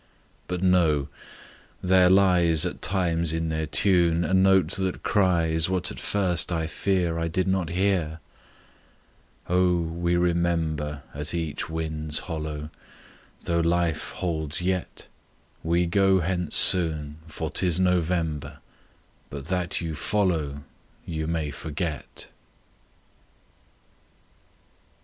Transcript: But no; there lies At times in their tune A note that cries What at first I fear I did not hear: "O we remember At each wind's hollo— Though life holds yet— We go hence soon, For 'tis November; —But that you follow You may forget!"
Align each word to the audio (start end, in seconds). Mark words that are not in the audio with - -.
But 0.47 0.63
no; 0.63 1.09
there 1.83 2.09
lies 2.09 2.65
At 2.65 2.81
times 2.81 3.33
in 3.33 3.49
their 3.49 3.67
tune 3.67 4.23
A 4.25 4.33
note 4.33 4.71
that 4.71 5.03
cries 5.03 5.69
What 5.69 5.91
at 5.91 5.99
first 5.99 6.51
I 6.51 6.65
fear 6.65 7.19
I 7.19 7.27
did 7.27 7.47
not 7.47 7.69
hear: 7.69 8.19
"O 9.47 9.77
we 9.79 10.15
remember 10.15 11.03
At 11.13 11.35
each 11.35 11.69
wind's 11.69 12.17
hollo— 12.17 12.71
Though 13.43 13.59
life 13.59 14.13
holds 14.13 14.59
yet— 14.59 15.05
We 15.61 15.85
go 15.85 16.21
hence 16.21 16.55
soon, 16.55 17.17
For 17.27 17.51
'tis 17.51 17.79
November; 17.79 18.57
—But 19.29 19.49
that 19.49 19.81
you 19.81 19.93
follow 19.93 20.63
You 21.05 21.27
may 21.27 21.51
forget!" 21.51 22.27